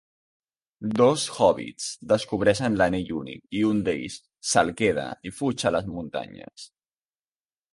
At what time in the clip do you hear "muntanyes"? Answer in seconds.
5.99-6.67